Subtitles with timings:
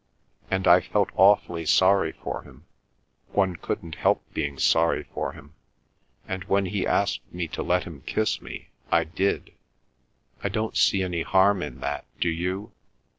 [0.49, 2.65] And I felt awfully sorry for him,
[3.33, 5.53] one couldn't help being sorry for him,
[6.27, 9.53] and when he asked me to let him kiss me, I did.
[10.43, 12.71] I don't see any harm in that, do you?